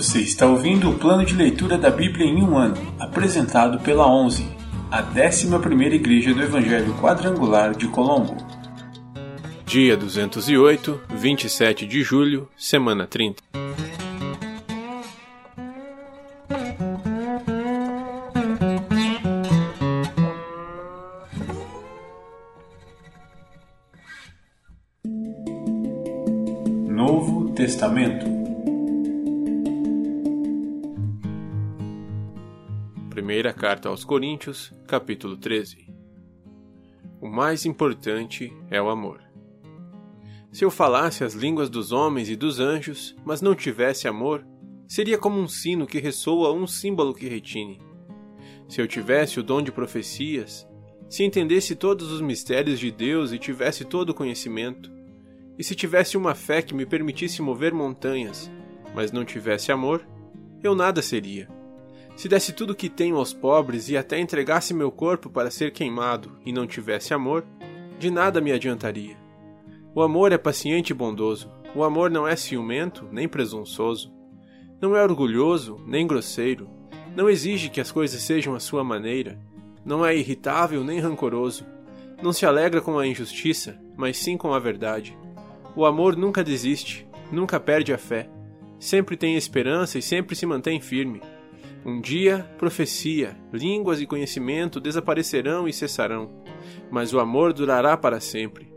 Você 0.00 0.20
está 0.20 0.46
ouvindo 0.46 0.88
o 0.88 0.98
plano 0.98 1.26
de 1.26 1.34
leitura 1.34 1.76
da 1.76 1.90
Bíblia 1.90 2.24
em 2.24 2.42
um 2.42 2.56
ano, 2.56 2.74
apresentado 2.98 3.78
pela 3.80 4.10
11, 4.10 4.46
a 4.90 5.02
11ª 5.02 5.92
Igreja 5.92 6.32
do 6.32 6.40
Evangelho 6.40 6.94
Quadrangular 6.94 7.76
de 7.76 7.86
Colombo. 7.86 8.34
Dia 9.66 9.98
208, 9.98 11.02
27 11.10 11.86
de 11.86 12.02
julho, 12.02 12.48
semana 12.56 13.06
30. 13.06 13.42
Primeira 33.20 33.52
carta 33.52 33.90
aos 33.90 34.02
Coríntios, 34.02 34.72
capítulo 34.86 35.36
13. 35.36 35.92
O 37.20 37.28
mais 37.28 37.66
importante 37.66 38.50
é 38.70 38.80
o 38.80 38.88
amor. 38.88 39.20
Se 40.50 40.64
eu 40.64 40.70
falasse 40.70 41.22
as 41.22 41.34
línguas 41.34 41.68
dos 41.68 41.92
homens 41.92 42.30
e 42.30 42.34
dos 42.34 42.58
anjos, 42.58 43.14
mas 43.22 43.42
não 43.42 43.54
tivesse 43.54 44.08
amor, 44.08 44.42
seria 44.88 45.18
como 45.18 45.38
um 45.38 45.46
sino 45.46 45.86
que 45.86 45.98
ressoa 45.98 46.50
um 46.50 46.66
símbolo 46.66 47.12
que 47.12 47.28
retine. 47.28 47.78
Se 48.66 48.80
eu 48.80 48.88
tivesse 48.88 49.38
o 49.38 49.42
dom 49.42 49.60
de 49.60 49.70
profecias, 49.70 50.66
se 51.06 51.22
entendesse 51.22 51.76
todos 51.76 52.10
os 52.10 52.22
mistérios 52.22 52.80
de 52.80 52.90
Deus 52.90 53.32
e 53.32 53.38
tivesse 53.38 53.84
todo 53.84 54.08
o 54.10 54.14
conhecimento, 54.14 54.90
e 55.58 55.62
se 55.62 55.74
tivesse 55.74 56.16
uma 56.16 56.34
fé 56.34 56.62
que 56.62 56.74
me 56.74 56.86
permitisse 56.86 57.42
mover 57.42 57.74
montanhas, 57.74 58.50
mas 58.94 59.12
não 59.12 59.26
tivesse 59.26 59.70
amor, 59.70 60.08
eu 60.62 60.74
nada 60.74 61.02
seria. 61.02 61.59
Se 62.16 62.28
desse 62.28 62.52
tudo 62.52 62.74
que 62.74 62.88
tenho 62.88 63.16
aos 63.16 63.32
pobres 63.32 63.88
e 63.88 63.96
até 63.96 64.18
entregasse 64.18 64.74
meu 64.74 64.90
corpo 64.90 65.30
para 65.30 65.50
ser 65.50 65.72
queimado 65.72 66.38
e 66.44 66.52
não 66.52 66.66
tivesse 66.66 67.14
amor, 67.14 67.44
de 67.98 68.10
nada 68.10 68.40
me 68.40 68.52
adiantaria. 68.52 69.16
O 69.94 70.02
amor 70.02 70.30
é 70.32 70.38
paciente 70.38 70.90
e 70.90 70.94
bondoso. 70.94 71.50
O 71.74 71.82
amor 71.82 72.10
não 72.10 72.26
é 72.26 72.36
ciumento 72.36 73.08
nem 73.10 73.28
presunçoso. 73.28 74.12
Não 74.80 74.96
é 74.96 75.02
orgulhoso 75.02 75.80
nem 75.86 76.06
grosseiro. 76.06 76.68
Não 77.14 77.28
exige 77.28 77.68
que 77.68 77.80
as 77.80 77.90
coisas 77.90 78.22
sejam 78.22 78.54
à 78.54 78.60
sua 78.60 78.84
maneira. 78.84 79.38
Não 79.84 80.04
é 80.04 80.16
irritável 80.16 80.84
nem 80.84 81.00
rancoroso. 81.00 81.66
Não 82.22 82.32
se 82.32 82.46
alegra 82.46 82.80
com 82.80 82.98
a 82.98 83.06
injustiça, 83.06 83.80
mas 83.96 84.18
sim 84.18 84.36
com 84.36 84.52
a 84.54 84.58
verdade. 84.58 85.16
O 85.74 85.84
amor 85.84 86.16
nunca 86.16 86.44
desiste, 86.44 87.06
nunca 87.32 87.58
perde 87.58 87.92
a 87.92 87.98
fé. 87.98 88.28
Sempre 88.78 89.16
tem 89.16 89.36
esperança 89.36 89.98
e 89.98 90.02
sempre 90.02 90.36
se 90.36 90.46
mantém 90.46 90.80
firme. 90.80 91.20
Um 91.84 91.98
dia, 91.98 92.46
profecia, 92.58 93.36
línguas 93.50 94.02
e 94.02 94.06
conhecimento 94.06 94.78
desaparecerão 94.78 95.66
e 95.66 95.72
cessarão, 95.72 96.30
mas 96.90 97.14
o 97.14 97.20
amor 97.20 97.54
durará 97.54 97.96
para 97.96 98.20
sempre. 98.20 98.70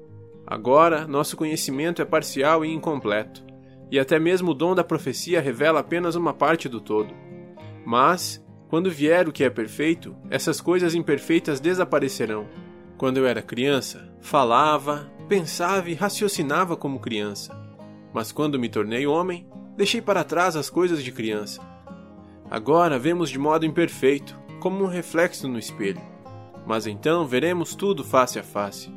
Agora, 0.47 1.05
nosso 1.05 1.35
conhecimento 1.35 2.01
é 2.01 2.05
parcial 2.05 2.63
e 2.63 2.71
incompleto, 2.71 3.45
e 3.91 3.99
até 3.99 4.17
mesmo 4.17 4.51
o 4.51 4.53
dom 4.53 4.73
da 4.73 4.85
profecia 4.85 5.41
revela 5.41 5.81
apenas 5.81 6.15
uma 6.15 6.33
parte 6.33 6.69
do 6.69 6.79
todo. 6.79 7.13
Mas, 7.85 8.41
quando 8.69 8.89
vier 8.89 9.27
o 9.27 9.33
que 9.33 9.43
é 9.43 9.49
perfeito, 9.49 10.15
essas 10.29 10.61
coisas 10.61 10.95
imperfeitas 10.95 11.59
desaparecerão. 11.59 12.47
Quando 12.97 13.17
eu 13.17 13.27
era 13.27 13.41
criança, 13.41 14.13
falava, 14.21 15.11
pensava 15.27 15.89
e 15.89 15.93
raciocinava 15.93 16.77
como 16.77 17.01
criança. 17.01 17.53
Mas 18.13 18.31
quando 18.31 18.57
me 18.57 18.69
tornei 18.69 19.05
homem, 19.05 19.45
deixei 19.75 20.01
para 20.01 20.23
trás 20.23 20.55
as 20.55 20.69
coisas 20.69 21.03
de 21.03 21.11
criança. 21.11 21.72
Agora 22.53 22.99
vemos 22.99 23.31
de 23.31 23.39
modo 23.39 23.65
imperfeito, 23.65 24.39
como 24.59 24.83
um 24.83 24.87
reflexo 24.87 25.47
no 25.47 25.57
espelho. 25.57 25.99
Mas 26.67 26.85
então 26.85 27.25
veremos 27.25 27.73
tudo 27.73 28.03
face 28.03 28.37
a 28.37 28.43
face. 28.43 28.93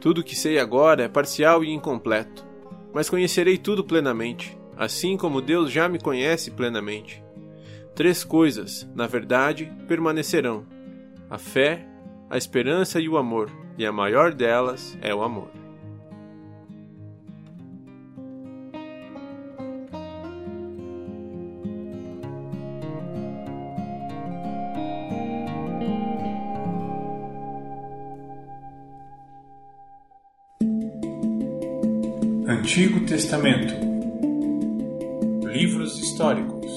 Tudo 0.00 0.22
que 0.22 0.36
sei 0.36 0.60
agora 0.60 1.02
é 1.02 1.08
parcial 1.08 1.64
e 1.64 1.72
incompleto, 1.72 2.46
mas 2.94 3.10
conhecerei 3.10 3.58
tudo 3.58 3.82
plenamente, 3.82 4.56
assim 4.76 5.16
como 5.16 5.42
Deus 5.42 5.72
já 5.72 5.88
me 5.88 5.98
conhece 5.98 6.52
plenamente. 6.52 7.24
Três 7.92 8.22
coisas, 8.22 8.88
na 8.94 9.08
verdade, 9.08 9.68
permanecerão: 9.88 10.64
a 11.28 11.38
fé, 11.38 11.84
a 12.30 12.38
esperança 12.38 13.00
e 13.00 13.08
o 13.08 13.16
amor, 13.16 13.50
e 13.76 13.84
a 13.84 13.90
maior 13.90 14.32
delas 14.32 14.96
é 15.02 15.12
o 15.12 15.24
amor. 15.24 15.50
Antigo 32.56 33.04
Testamento 33.04 33.74
Livros 35.46 35.98
históricos 35.98 36.72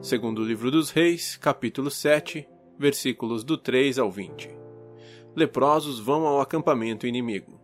Segundo 0.00 0.40
o 0.40 0.44
livro 0.44 0.70
dos 0.70 0.90
Reis, 0.90 1.36
capítulo 1.36 1.90
7, 1.90 2.48
versículos 2.78 3.44
do 3.44 3.58
3 3.58 3.98
ao 3.98 4.10
20. 4.10 4.48
Leprosos 5.36 6.00
vão 6.00 6.26
ao 6.26 6.40
acampamento 6.40 7.06
inimigo. 7.06 7.60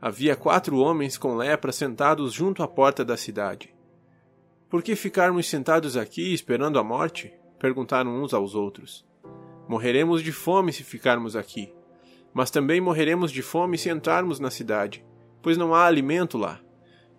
Havia 0.00 0.34
quatro 0.34 0.78
homens 0.78 1.16
com 1.16 1.36
lepra 1.36 1.70
sentados 1.70 2.32
junto 2.32 2.64
à 2.64 2.68
porta 2.68 3.04
da 3.04 3.16
cidade. 3.16 3.72
Por 4.68 4.82
que 4.82 4.96
ficarmos 4.96 5.48
sentados 5.48 5.96
aqui 5.96 6.34
esperando 6.34 6.80
a 6.80 6.82
morte? 6.82 7.32
Perguntaram 7.62 8.20
uns 8.20 8.34
aos 8.34 8.56
outros. 8.56 9.06
Morreremos 9.68 10.20
de 10.20 10.32
fome 10.32 10.72
se 10.72 10.82
ficarmos 10.82 11.36
aqui, 11.36 11.72
mas 12.34 12.50
também 12.50 12.80
morreremos 12.80 13.30
de 13.30 13.40
fome 13.40 13.78
se 13.78 13.88
entrarmos 13.88 14.40
na 14.40 14.50
cidade, 14.50 15.06
pois 15.40 15.56
não 15.56 15.72
há 15.72 15.86
alimento 15.86 16.36
lá. 16.36 16.58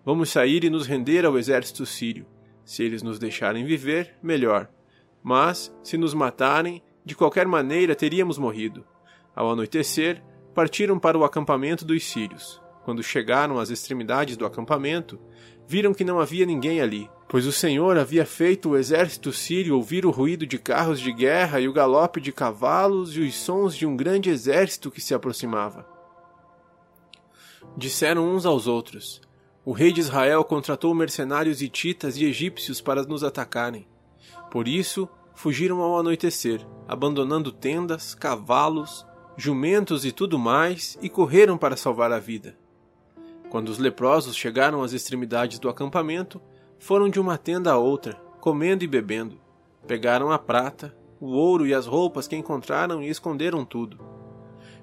Vamos 0.04 0.28
sair 0.28 0.62
e 0.62 0.68
nos 0.68 0.86
render 0.86 1.24
ao 1.24 1.38
exército 1.38 1.86
sírio. 1.86 2.26
Se 2.62 2.82
eles 2.82 3.02
nos 3.02 3.18
deixarem 3.18 3.64
viver, 3.64 4.16
melhor. 4.22 4.68
Mas, 5.22 5.74
se 5.82 5.96
nos 5.96 6.12
matarem, 6.12 6.82
de 7.02 7.14
qualquer 7.14 7.46
maneira 7.46 7.94
teríamos 7.94 8.36
morrido. 8.36 8.84
Ao 9.34 9.50
anoitecer, 9.50 10.22
partiram 10.54 10.98
para 10.98 11.16
o 11.16 11.24
acampamento 11.24 11.86
dos 11.86 12.04
sírios. 12.04 12.60
Quando 12.84 13.02
chegaram 13.02 13.58
às 13.58 13.70
extremidades 13.70 14.36
do 14.36 14.44
acampamento, 14.44 15.18
viram 15.66 15.94
que 15.94 16.04
não 16.04 16.20
havia 16.20 16.44
ninguém 16.44 16.82
ali, 16.82 17.08
pois 17.28 17.46
o 17.46 17.52
Senhor 17.52 17.96
havia 17.96 18.26
feito 18.26 18.70
o 18.70 18.76
exército 18.76 19.32
sírio 19.32 19.76
ouvir 19.76 20.04
o 20.06 20.10
ruído 20.10 20.46
de 20.46 20.58
carros 20.58 21.00
de 21.00 21.12
guerra 21.12 21.60
e 21.60 21.68
o 21.68 21.72
galope 21.72 22.20
de 22.20 22.32
cavalos 22.32 23.16
e 23.16 23.20
os 23.20 23.34
sons 23.34 23.76
de 23.76 23.86
um 23.86 23.96
grande 23.96 24.30
exército 24.30 24.90
que 24.90 25.00
se 25.00 25.14
aproximava. 25.14 25.86
Disseram 27.76 28.28
uns 28.28 28.46
aos 28.46 28.66
outros: 28.66 29.20
O 29.64 29.72
rei 29.72 29.92
de 29.92 30.00
Israel 30.00 30.44
contratou 30.44 30.94
mercenários 30.94 31.62
hititas 31.62 32.16
e 32.16 32.24
egípcios 32.24 32.80
para 32.80 33.02
nos 33.02 33.24
atacarem. 33.24 33.86
Por 34.50 34.68
isso, 34.68 35.08
fugiram 35.34 35.80
ao 35.80 35.98
anoitecer, 35.98 36.64
abandonando 36.86 37.50
tendas, 37.50 38.14
cavalos, 38.14 39.04
jumentos 39.36 40.04
e 40.04 40.12
tudo 40.12 40.38
mais, 40.38 40.96
e 41.02 41.08
correram 41.08 41.58
para 41.58 41.76
salvar 41.76 42.12
a 42.12 42.20
vida. 42.20 42.56
Quando 43.50 43.68
os 43.68 43.78
leprosos 43.78 44.36
chegaram 44.36 44.82
às 44.82 44.92
extremidades 44.92 45.58
do 45.58 45.68
acampamento, 45.68 46.40
foram 46.84 47.08
de 47.08 47.18
uma 47.18 47.38
tenda 47.38 47.72
a 47.72 47.78
outra, 47.78 48.12
comendo 48.42 48.84
e 48.84 48.86
bebendo. 48.86 49.40
Pegaram 49.86 50.30
a 50.30 50.38
prata, 50.38 50.94
o 51.18 51.28
ouro 51.28 51.66
e 51.66 51.72
as 51.72 51.86
roupas 51.86 52.28
que 52.28 52.36
encontraram 52.36 53.02
e 53.02 53.08
esconderam 53.08 53.64
tudo. 53.64 53.98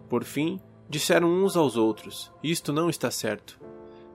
Por 0.09 0.23
fim, 0.23 0.59
disseram 0.89 1.29
uns 1.29 1.55
aos 1.55 1.77
outros: 1.77 2.33
Isto 2.41 2.73
não 2.73 2.89
está 2.89 3.11
certo. 3.11 3.61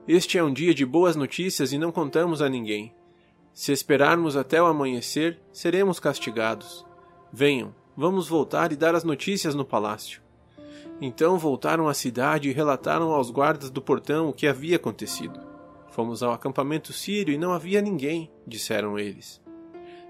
Este 0.05 0.37
é 0.37 0.43
um 0.43 0.51
dia 0.51 0.73
de 0.73 0.85
boas 0.85 1.15
notícias 1.15 1.71
e 1.71 1.77
não 1.77 1.89
contamos 1.89 2.41
a 2.41 2.49
ninguém. 2.49 2.93
Se 3.53 3.71
esperarmos 3.71 4.35
até 4.35 4.61
o 4.61 4.65
amanhecer, 4.65 5.39
seremos 5.53 5.97
castigados. 5.97 6.85
Venham, 7.31 7.73
vamos 7.95 8.27
voltar 8.27 8.73
e 8.73 8.75
dar 8.75 8.95
as 8.95 9.05
notícias 9.05 9.55
no 9.55 9.63
palácio. 9.63 10.21
Então 10.99 11.37
voltaram 11.37 11.87
à 11.87 11.93
cidade 11.93 12.49
e 12.49 12.53
relataram 12.53 13.13
aos 13.13 13.31
guardas 13.31 13.69
do 13.69 13.81
portão 13.81 14.27
o 14.27 14.33
que 14.33 14.45
havia 14.45 14.75
acontecido. 14.75 15.47
Fomos 15.97 16.21
ao 16.21 16.31
acampamento 16.31 16.93
sírio 16.93 17.33
e 17.33 17.39
não 17.39 17.51
havia 17.51 17.81
ninguém, 17.81 18.31
disseram 18.45 18.99
eles. 18.99 19.41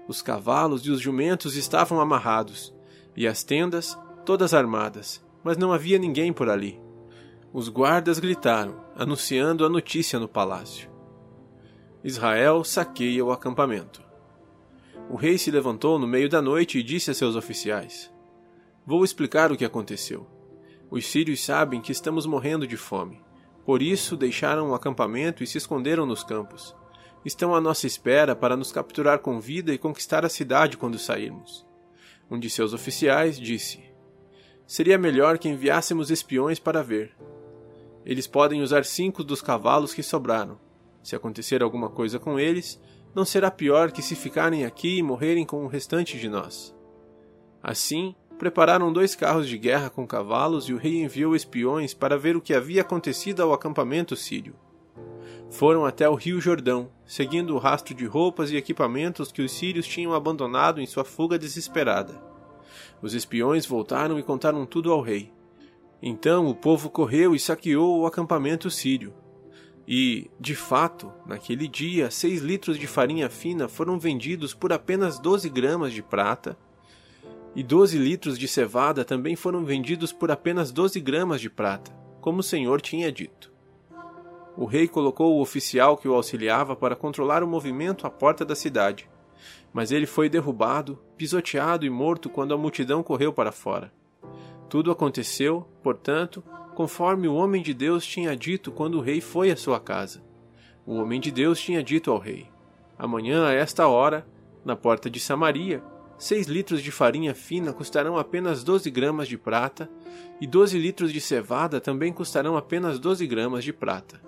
Os 0.06 0.20
cavalos 0.20 0.82
e 0.82 0.90
os 0.90 1.00
jumentos 1.00 1.56
estavam 1.56 1.98
amarrados, 1.98 2.74
e 3.16 3.26
as 3.26 3.42
tendas 3.42 3.98
todas 4.22 4.52
armadas, 4.52 5.24
mas 5.42 5.56
não 5.56 5.72
havia 5.72 5.98
ninguém 5.98 6.30
por 6.30 6.50
ali. 6.50 6.78
Os 7.54 7.70
guardas 7.70 8.18
gritaram, 8.18 8.84
anunciando 8.94 9.64
a 9.64 9.68
notícia 9.70 10.18
no 10.18 10.28
palácio. 10.28 10.90
Israel 12.04 12.62
saqueia 12.64 13.24
o 13.24 13.32
acampamento. 13.32 14.02
O 15.08 15.16
rei 15.16 15.38
se 15.38 15.50
levantou 15.50 15.98
no 15.98 16.06
meio 16.06 16.28
da 16.28 16.42
noite 16.42 16.78
e 16.78 16.82
disse 16.82 17.10
a 17.10 17.14
seus 17.14 17.34
oficiais: 17.34 18.12
Vou 18.84 19.02
explicar 19.02 19.50
o 19.50 19.56
que 19.56 19.64
aconteceu. 19.64 20.26
Os 20.90 21.06
sírios 21.06 21.42
sabem 21.42 21.80
que 21.80 21.92
estamos 21.92 22.26
morrendo 22.26 22.66
de 22.66 22.76
fome. 22.76 23.26
Por 23.68 23.82
isso 23.82 24.16
deixaram 24.16 24.70
o 24.70 24.74
acampamento 24.74 25.44
e 25.44 25.46
se 25.46 25.58
esconderam 25.58 26.06
nos 26.06 26.24
campos. 26.24 26.74
Estão 27.22 27.54
à 27.54 27.60
nossa 27.60 27.86
espera 27.86 28.34
para 28.34 28.56
nos 28.56 28.72
capturar 28.72 29.18
com 29.18 29.38
vida 29.38 29.74
e 29.74 29.76
conquistar 29.76 30.24
a 30.24 30.28
cidade 30.30 30.78
quando 30.78 30.98
sairmos. 30.98 31.66
Um 32.30 32.38
de 32.38 32.48
seus 32.48 32.72
oficiais 32.72 33.38
disse: 33.38 33.84
Seria 34.66 34.96
melhor 34.96 35.36
que 35.36 35.50
enviássemos 35.50 36.10
espiões 36.10 36.58
para 36.58 36.82
ver. 36.82 37.14
Eles 38.06 38.26
podem 38.26 38.62
usar 38.62 38.86
cinco 38.86 39.22
dos 39.22 39.42
cavalos 39.42 39.92
que 39.92 40.02
sobraram. 40.02 40.58
Se 41.02 41.14
acontecer 41.14 41.62
alguma 41.62 41.90
coisa 41.90 42.18
com 42.18 42.40
eles, 42.40 42.80
não 43.14 43.26
será 43.26 43.50
pior 43.50 43.92
que 43.92 44.00
se 44.00 44.14
ficarem 44.14 44.64
aqui 44.64 44.96
e 44.96 45.02
morrerem 45.02 45.44
com 45.44 45.62
o 45.62 45.68
restante 45.68 46.18
de 46.18 46.30
nós. 46.30 46.74
Assim, 47.62 48.16
prepararam 48.38 48.92
dois 48.92 49.14
carros 49.14 49.48
de 49.48 49.58
guerra 49.58 49.90
com 49.90 50.06
cavalos 50.06 50.68
e 50.68 50.72
o 50.72 50.78
rei 50.78 51.02
enviou 51.02 51.34
espiões 51.34 51.92
para 51.92 52.16
ver 52.16 52.36
o 52.36 52.40
que 52.40 52.54
havia 52.54 52.82
acontecido 52.82 53.42
ao 53.42 53.52
acampamento 53.52 54.14
sírio. 54.16 54.54
Foram 55.50 55.84
até 55.84 56.08
o 56.08 56.14
rio 56.14 56.40
Jordão, 56.40 56.90
seguindo 57.04 57.54
o 57.54 57.58
rastro 57.58 57.94
de 57.94 58.06
roupas 58.06 58.50
e 58.50 58.56
equipamentos 58.56 59.32
que 59.32 59.42
os 59.42 59.50
sírios 59.50 59.86
tinham 59.86 60.14
abandonado 60.14 60.80
em 60.80 60.86
sua 60.86 61.04
fuga 61.04 61.38
desesperada. 61.38 62.22
Os 63.02 63.14
espiões 63.14 63.66
voltaram 63.66 64.18
e 64.18 64.22
contaram 64.22 64.64
tudo 64.64 64.92
ao 64.92 65.00
rei. 65.00 65.32
Então 66.00 66.46
o 66.46 66.54
povo 66.54 66.90
correu 66.90 67.34
e 67.34 67.40
saqueou 67.40 68.00
o 68.00 68.06
acampamento 68.06 68.70
sírio. 68.70 69.12
E, 69.86 70.30
de 70.38 70.54
fato, 70.54 71.10
naquele 71.26 71.66
dia, 71.66 72.10
seis 72.10 72.42
litros 72.42 72.78
de 72.78 72.86
farinha 72.86 73.30
fina 73.30 73.68
foram 73.68 73.98
vendidos 73.98 74.52
por 74.52 74.70
apenas 74.70 75.18
12 75.18 75.48
gramas 75.48 75.94
de 75.94 76.02
prata, 76.02 76.58
e 77.54 77.62
12 77.62 77.98
litros 77.98 78.38
de 78.38 78.46
cevada 78.46 79.04
também 79.04 79.36
foram 79.36 79.64
vendidos 79.64 80.12
por 80.12 80.30
apenas 80.30 80.70
12 80.70 81.00
gramas 81.00 81.40
de 81.40 81.50
prata, 81.50 81.90
como 82.20 82.40
o 82.40 82.42
Senhor 82.42 82.80
tinha 82.80 83.10
dito. 83.10 83.52
O 84.56 84.64
rei 84.64 84.88
colocou 84.88 85.36
o 85.36 85.40
oficial 85.40 85.96
que 85.96 86.08
o 86.08 86.14
auxiliava 86.14 86.74
para 86.74 86.96
controlar 86.96 87.42
o 87.42 87.48
movimento 87.48 88.06
à 88.06 88.10
porta 88.10 88.44
da 88.44 88.54
cidade 88.54 89.08
mas 89.72 89.92
ele 89.92 90.06
foi 90.06 90.28
derrubado, 90.28 90.98
pisoteado 91.16 91.84
e 91.84 91.90
morto 91.90 92.28
quando 92.28 92.54
a 92.54 92.58
multidão 92.58 93.02
correu 93.02 93.32
para 93.32 93.52
fora. 93.52 93.92
Tudo 94.68 94.90
aconteceu, 94.90 95.66
portanto, 95.82 96.42
conforme 96.74 97.28
o 97.28 97.34
homem 97.34 97.62
de 97.62 97.72
Deus 97.72 98.06
tinha 98.06 98.36
dito 98.36 98.70
quando 98.70 98.96
o 98.96 99.00
rei 99.00 99.20
foi 99.20 99.50
à 99.50 99.56
sua 99.56 99.80
casa. 99.80 100.22
O 100.86 100.94
homem 100.94 101.20
de 101.20 101.30
Deus 101.30 101.60
tinha 101.60 101.82
dito 101.82 102.10
ao 102.10 102.18
rei: 102.18 102.48
Amanhã, 102.98 103.46
a 103.46 103.52
esta 103.52 103.86
hora, 103.86 104.26
na 104.64 104.76
porta 104.76 105.10
de 105.10 105.20
Samaria, 105.20 105.82
seis 106.18 106.46
litros 106.46 106.82
de 106.82 106.90
farinha 106.90 107.34
fina 107.34 107.72
custarão 107.72 108.18
apenas 108.18 108.64
doze 108.64 108.90
gramas 108.90 109.28
de 109.28 109.38
prata, 109.38 109.88
e 110.40 110.46
doze 110.46 110.78
litros 110.78 111.12
de 111.12 111.20
cevada 111.20 111.80
também 111.80 112.12
custarão 112.12 112.56
apenas 112.56 112.98
doze 112.98 113.26
gramas 113.26 113.64
de 113.64 113.72
prata. 113.72 114.20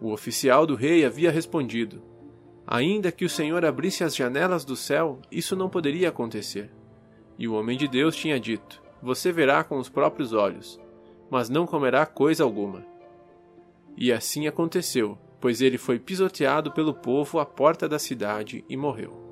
O 0.00 0.12
oficial 0.12 0.64
do 0.64 0.76
rei 0.76 1.04
havia 1.04 1.30
respondido: 1.30 2.00
Ainda 2.66 3.10
que 3.10 3.24
o 3.24 3.30
Senhor 3.30 3.64
abrisse 3.64 4.04
as 4.04 4.14
janelas 4.14 4.64
do 4.64 4.76
céu, 4.76 5.20
isso 5.30 5.56
não 5.56 5.68
poderia 5.68 6.08
acontecer. 6.08 6.70
E 7.36 7.48
o 7.48 7.54
homem 7.54 7.76
de 7.76 7.88
Deus 7.88 8.14
tinha 8.14 8.38
dito: 8.38 8.80
Você 9.02 9.32
verá 9.32 9.64
com 9.64 9.78
os 9.78 9.88
próprios 9.88 10.32
olhos, 10.32 10.80
mas 11.28 11.48
não 11.48 11.66
comerá 11.66 12.06
coisa 12.06 12.44
alguma. 12.44 12.86
E 13.96 14.12
assim 14.12 14.46
aconteceu, 14.46 15.18
pois 15.40 15.60
ele 15.60 15.78
foi 15.78 15.98
pisoteado 15.98 16.70
pelo 16.70 16.94
povo 16.94 17.40
à 17.40 17.46
porta 17.46 17.88
da 17.88 17.98
cidade 17.98 18.64
e 18.68 18.76
morreu. 18.76 19.27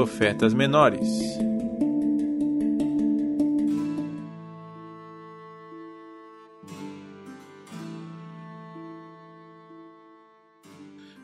Profetas 0.00 0.54
menores. 0.54 1.06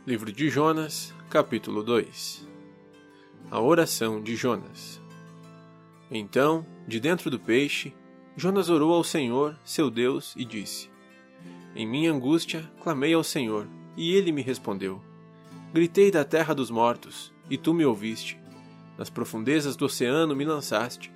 Livro 0.06 0.30
de 0.30 0.50
Jonas, 0.50 1.14
capítulo 1.30 1.82
2 1.82 2.46
A 3.50 3.58
oração 3.62 4.20
de 4.20 4.36
Jonas. 4.36 5.00
Então, 6.10 6.66
de 6.86 7.00
dentro 7.00 7.30
do 7.30 7.40
peixe, 7.40 7.94
Jonas 8.36 8.68
orou 8.68 8.92
ao 8.92 9.02
Senhor, 9.02 9.58
seu 9.64 9.90
Deus, 9.90 10.34
e 10.36 10.44
disse: 10.44 10.90
Em 11.74 11.86
minha 11.86 12.12
angústia 12.12 12.70
clamei 12.82 13.14
ao 13.14 13.24
Senhor, 13.24 13.66
e 13.96 14.12
ele 14.12 14.30
me 14.30 14.42
respondeu. 14.42 15.00
Gritei 15.72 16.10
da 16.10 16.26
terra 16.26 16.52
dos 16.52 16.70
mortos, 16.70 17.32
e 17.48 17.56
tu 17.56 17.72
me 17.72 17.82
ouviste. 17.82 18.44
Nas 18.98 19.10
profundezas 19.10 19.76
do 19.76 19.86
oceano 19.86 20.34
me 20.34 20.44
lançaste, 20.44 21.12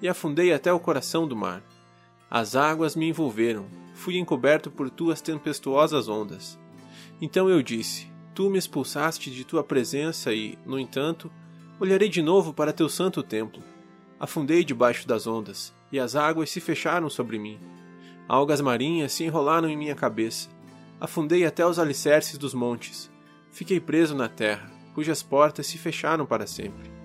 e 0.00 0.08
afundei 0.08 0.52
até 0.52 0.72
o 0.72 0.80
coração 0.80 1.26
do 1.26 1.36
mar. 1.36 1.62
As 2.30 2.56
águas 2.56 2.96
me 2.96 3.08
envolveram, 3.08 3.66
fui 3.94 4.18
encoberto 4.18 4.70
por 4.70 4.90
tuas 4.90 5.20
tempestuosas 5.20 6.08
ondas. 6.08 6.58
Então 7.20 7.48
eu 7.48 7.62
disse: 7.62 8.10
Tu 8.34 8.50
me 8.50 8.58
expulsaste 8.58 9.30
de 9.30 9.44
tua 9.44 9.62
presença 9.62 10.32
e, 10.32 10.58
no 10.66 10.78
entanto, 10.78 11.30
olharei 11.78 12.08
de 12.08 12.20
novo 12.20 12.52
para 12.52 12.72
teu 12.72 12.88
santo 12.88 13.22
templo. 13.22 13.62
Afundei 14.18 14.64
debaixo 14.64 15.06
das 15.06 15.26
ondas, 15.26 15.72
e 15.90 16.00
as 16.00 16.16
águas 16.16 16.50
se 16.50 16.60
fecharam 16.60 17.08
sobre 17.08 17.38
mim. 17.38 17.58
Algas 18.28 18.60
marinhas 18.60 19.12
se 19.12 19.24
enrolaram 19.24 19.68
em 19.68 19.76
minha 19.76 19.94
cabeça. 19.94 20.48
Afundei 21.00 21.44
até 21.44 21.66
os 21.66 21.78
alicerces 21.78 22.38
dos 22.38 22.54
montes. 22.54 23.10
Fiquei 23.50 23.78
preso 23.78 24.14
na 24.14 24.28
terra, 24.28 24.70
cujas 24.94 25.22
portas 25.22 25.66
se 25.66 25.76
fecharam 25.76 26.24
para 26.24 26.46
sempre. 26.46 27.01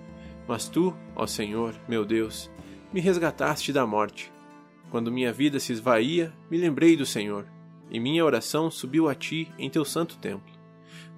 Mas 0.48 0.66
tu, 0.66 0.96
ó 1.14 1.26
Senhor, 1.26 1.74
meu 1.86 2.06
Deus, 2.06 2.50
me 2.90 3.00
resgataste 3.00 3.70
da 3.70 3.86
morte. 3.86 4.32
Quando 4.90 5.12
minha 5.12 5.30
vida 5.30 5.60
se 5.60 5.72
esvaía, 5.74 6.32
me 6.50 6.56
lembrei 6.56 6.96
do 6.96 7.04
Senhor, 7.04 7.44
e 7.90 8.00
minha 8.00 8.24
oração 8.24 8.70
subiu 8.70 9.08
a 9.08 9.14
ti 9.14 9.52
em 9.58 9.68
teu 9.68 9.84
santo 9.84 10.16
templo. 10.16 10.50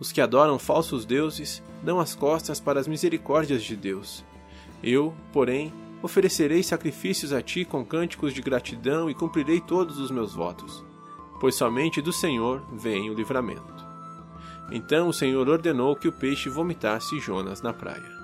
Os 0.00 0.10
que 0.10 0.20
adoram 0.20 0.58
falsos 0.58 1.04
deuses 1.04 1.62
dão 1.82 2.00
as 2.00 2.14
costas 2.14 2.58
para 2.58 2.80
as 2.80 2.88
misericórdias 2.88 3.62
de 3.62 3.76
Deus. 3.76 4.24
Eu, 4.82 5.14
porém, 5.32 5.72
oferecerei 6.02 6.62
sacrifícios 6.62 7.32
a 7.32 7.40
ti 7.40 7.64
com 7.64 7.84
cânticos 7.84 8.34
de 8.34 8.42
gratidão 8.42 9.08
e 9.08 9.14
cumprirei 9.14 9.60
todos 9.60 9.98
os 9.98 10.10
meus 10.10 10.34
votos, 10.34 10.82
pois 11.38 11.54
somente 11.54 12.02
do 12.02 12.12
Senhor 12.12 12.62
vem 12.72 13.10
o 13.10 13.14
livramento. 13.14 13.86
Então 14.72 15.08
o 15.08 15.12
Senhor 15.12 15.48
ordenou 15.48 15.94
que 15.94 16.08
o 16.08 16.12
peixe 16.12 16.48
vomitasse 16.48 17.20
Jonas 17.20 17.62
na 17.62 17.72
praia. 17.72 18.19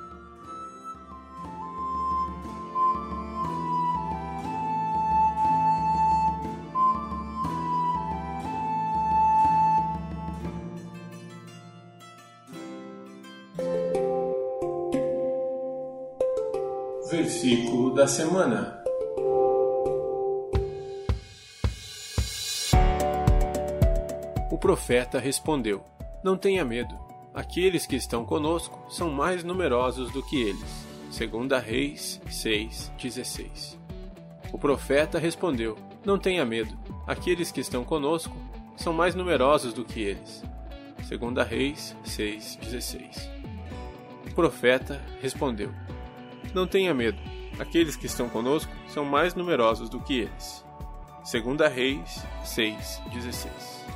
Versículo 17.46 17.94
da 17.94 18.08
semana. 18.08 18.82
O 24.50 24.58
profeta 24.58 25.20
respondeu: 25.20 25.84
Não 26.24 26.36
tenha 26.36 26.64
medo. 26.64 26.98
Aqueles 27.32 27.86
que 27.86 27.94
estão 27.94 28.24
conosco 28.24 28.84
são 28.90 29.10
mais 29.10 29.44
numerosos 29.44 30.10
do 30.10 30.24
que 30.24 30.42
eles. 30.42 30.86
Segunda 31.08 31.60
Reis 31.60 32.20
6:16. 32.26 33.78
O 34.52 34.58
profeta 34.58 35.16
respondeu: 35.16 35.78
Não 36.04 36.18
tenha 36.18 36.44
medo. 36.44 36.76
Aqueles 37.06 37.52
que 37.52 37.60
estão 37.60 37.84
conosco 37.84 38.36
são 38.76 38.92
mais 38.92 39.14
numerosos 39.14 39.72
do 39.72 39.84
que 39.84 40.00
eles. 40.00 40.42
Segunda 41.04 41.44
Reis 41.44 41.94
6:16. 42.04 43.30
O 44.28 44.34
profeta 44.34 45.00
respondeu: 45.22 45.72
não 46.56 46.66
tenha 46.66 46.94
medo. 46.94 47.35
Aqueles 47.58 47.96
que 47.96 48.06
estão 48.06 48.28
conosco 48.28 48.72
são 48.88 49.04
mais 49.04 49.34
numerosos 49.34 49.88
do 49.88 50.00
que 50.00 50.20
eles. 50.20 50.64
Segunda 51.24 51.68
Reis 51.68 52.22
6:16. 52.44 53.95